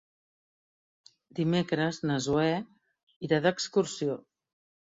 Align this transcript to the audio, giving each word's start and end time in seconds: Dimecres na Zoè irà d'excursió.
Dimecres 1.41 2.01
na 2.11 2.17
Zoè 2.29 2.49
irà 3.29 3.43
d'excursió. 3.47 4.21